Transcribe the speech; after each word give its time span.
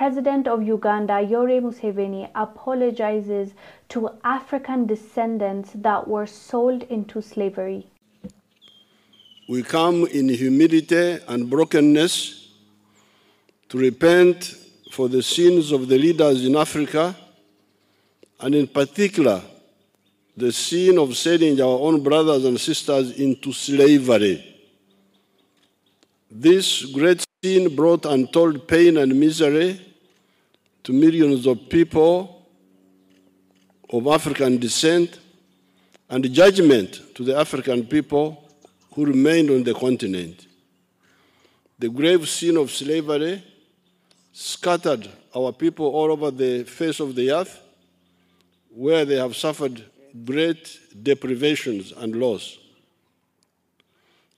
President 0.00 0.48
of 0.48 0.62
Uganda, 0.62 1.20
Yoweri 1.20 1.60
Museveni, 1.60 2.30
apologizes 2.34 3.52
to 3.90 4.08
African 4.24 4.86
descendants 4.86 5.72
that 5.74 6.08
were 6.08 6.26
sold 6.26 6.84
into 6.84 7.20
slavery. 7.20 7.86
We 9.46 9.62
come 9.62 10.06
in 10.06 10.30
humility 10.30 11.18
and 11.28 11.50
brokenness 11.50 12.48
to 13.68 13.76
repent 13.76 14.54
for 14.90 15.10
the 15.10 15.22
sins 15.22 15.70
of 15.70 15.86
the 15.86 15.98
leaders 15.98 16.46
in 16.46 16.56
Africa, 16.56 17.14
and 18.40 18.54
in 18.54 18.68
particular, 18.68 19.42
the 20.34 20.50
sin 20.50 20.96
of 20.98 21.14
selling 21.14 21.60
our 21.60 21.78
own 21.78 22.02
brothers 22.02 22.46
and 22.46 22.58
sisters 22.58 23.10
into 23.20 23.52
slavery. 23.52 24.42
This 26.30 26.86
great 26.86 27.22
sin 27.44 27.76
brought 27.76 28.06
untold 28.06 28.66
pain 28.66 28.96
and 28.96 29.20
misery 29.20 29.88
to 30.84 30.92
millions 30.92 31.46
of 31.46 31.68
people 31.68 32.46
of 33.90 34.06
African 34.06 34.58
descent 34.58 35.18
and 36.08 36.32
judgment 36.32 37.00
to 37.14 37.24
the 37.24 37.36
African 37.36 37.86
people 37.86 38.48
who 38.94 39.06
remained 39.06 39.50
on 39.50 39.62
the 39.62 39.74
continent. 39.74 40.46
The 41.78 41.88
grave 41.88 42.28
sin 42.28 42.56
of 42.56 42.70
slavery 42.70 43.42
scattered 44.32 45.08
our 45.34 45.52
people 45.52 45.86
all 45.86 46.10
over 46.10 46.30
the 46.30 46.64
face 46.64 47.00
of 47.00 47.14
the 47.14 47.32
earth, 47.32 47.60
where 48.70 49.04
they 49.04 49.16
have 49.16 49.36
suffered 49.36 49.84
great 50.24 50.78
deprivations 51.02 51.92
and 51.92 52.16
loss. 52.16 52.58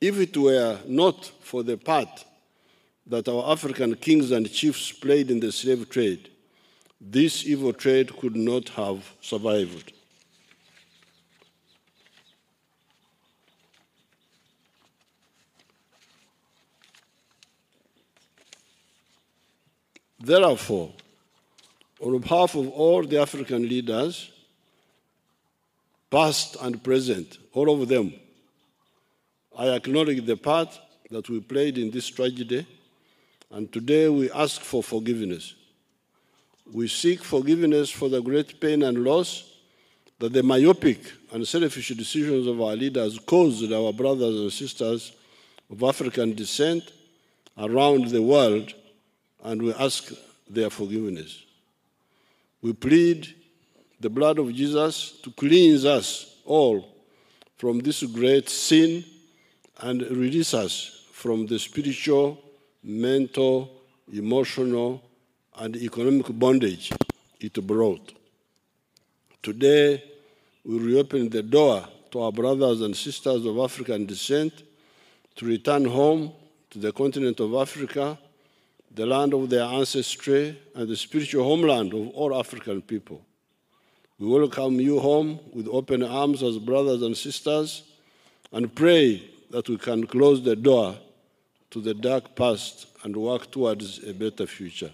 If 0.00 0.18
it 0.18 0.36
were 0.36 0.78
not 0.86 1.24
for 1.40 1.62
the 1.62 1.76
part 1.76 2.24
that 3.06 3.28
our 3.28 3.52
African 3.52 3.94
kings 3.96 4.30
and 4.30 4.50
chiefs 4.50 4.92
played 4.92 5.30
in 5.30 5.40
the 5.40 5.52
slave 5.52 5.88
trade, 5.90 6.30
this 7.00 7.44
evil 7.44 7.72
trade 7.72 8.16
could 8.16 8.34
not 8.34 8.68
have 8.70 9.12
survived. 9.20 9.92
Therefore, 20.18 20.90
on 22.00 22.18
behalf 22.18 22.54
of 22.54 22.68
all 22.70 23.02
the 23.02 23.20
African 23.20 23.68
leaders, 23.68 24.30
past 26.10 26.56
and 26.62 26.82
present, 26.82 27.36
all 27.52 27.70
of 27.70 27.88
them, 27.88 28.14
I 29.56 29.68
acknowledge 29.68 30.24
the 30.24 30.36
part 30.36 30.78
that 31.10 31.28
we 31.28 31.40
played 31.40 31.76
in 31.76 31.90
this 31.90 32.08
tragedy, 32.08 32.66
and 33.54 33.72
today 33.72 34.08
we 34.08 34.28
ask 34.32 34.60
for 34.62 34.82
forgiveness. 34.82 35.54
We 36.72 36.88
seek 36.88 37.22
forgiveness 37.22 37.88
for 37.88 38.08
the 38.08 38.20
great 38.20 38.60
pain 38.60 38.82
and 38.82 39.04
loss 39.04 39.48
that 40.18 40.32
the 40.32 40.42
myopic 40.42 40.98
and 41.32 41.46
selfish 41.46 41.90
decisions 41.90 42.48
of 42.48 42.60
our 42.60 42.74
leaders 42.74 43.16
caused 43.20 43.72
our 43.72 43.92
brothers 43.92 44.40
and 44.40 44.52
sisters 44.52 45.12
of 45.70 45.80
African 45.84 46.34
descent 46.34 46.82
around 47.56 48.08
the 48.08 48.20
world 48.20 48.74
and 49.44 49.62
we 49.62 49.72
ask 49.74 50.12
their 50.50 50.68
forgiveness. 50.68 51.44
We 52.60 52.72
plead 52.72 53.36
the 54.00 54.10
blood 54.10 54.40
of 54.40 54.52
Jesus 54.52 55.12
to 55.22 55.30
cleanse 55.30 55.84
us 55.84 56.38
all 56.44 56.88
from 57.56 57.78
this 57.78 58.02
great 58.02 58.48
sin 58.48 59.04
and 59.78 60.02
release 60.02 60.54
us 60.54 61.04
from 61.12 61.46
the 61.46 61.60
spiritual, 61.60 62.40
mental, 62.84 63.70
emotional, 64.12 65.02
and 65.56 65.74
economic 65.76 66.26
bondage 66.38 66.92
it 67.40 67.66
brought. 67.66 68.12
Today, 69.42 70.02
we 70.64 70.78
reopen 70.78 71.28
the 71.30 71.42
door 71.42 71.86
to 72.10 72.20
our 72.20 72.32
brothers 72.32 72.80
and 72.82 72.96
sisters 72.96 73.44
of 73.44 73.58
African 73.58 74.06
descent 74.06 74.62
to 75.36 75.46
return 75.46 75.84
home 75.84 76.32
to 76.70 76.78
the 76.78 76.92
continent 76.92 77.40
of 77.40 77.54
Africa 77.54 78.18
the 78.94 79.06
land 79.06 79.34
of 79.34 79.50
their 79.50 79.64
ancestry 79.64 80.56
and 80.74 80.88
the 80.88 80.96
spiritual 80.96 81.44
homeland 81.44 81.92
of 81.92 82.08
all 82.10 82.38
African 82.38 82.80
people. 82.80 83.24
We 84.18 84.28
welcome 84.28 84.80
you 84.80 85.00
home 85.00 85.40
with 85.52 85.66
open 85.68 86.04
arms 86.04 86.42
as 86.42 86.58
brothers 86.58 87.02
and 87.02 87.16
sisters 87.16 87.82
and 88.52 88.72
pray 88.72 89.28
that 89.50 89.68
we 89.68 89.78
can 89.78 90.06
close 90.06 90.42
the 90.42 90.54
door 90.54 90.96
to 91.74 91.80
the 91.80 91.92
dark 91.92 92.36
past 92.36 92.86
and 93.02 93.16
work 93.16 93.50
towards 93.50 93.98
a 94.04 94.14
better 94.14 94.46
future. 94.46 94.92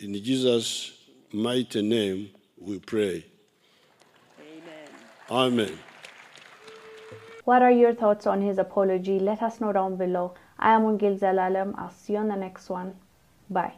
In 0.00 0.12
Jesus' 0.14 0.90
mighty 1.32 1.82
name 1.82 2.30
we 2.58 2.80
pray. 2.80 3.24
Amen. 4.40 4.88
Amen. 5.30 5.78
What 7.44 7.62
are 7.62 7.70
your 7.70 7.94
thoughts 7.94 8.26
on 8.26 8.42
his 8.42 8.58
apology? 8.58 9.20
Let 9.20 9.40
us 9.40 9.60
know 9.60 9.72
down 9.72 9.94
below. 9.94 10.34
I 10.58 10.72
am 10.72 10.82
Wongel 10.82 11.16
Zelalem. 11.16 11.78
I'll 11.78 11.92
see 11.92 12.14
you 12.14 12.18
on 12.18 12.26
the 12.26 12.34
next 12.34 12.68
one. 12.68 12.96
Bye. 13.48 13.74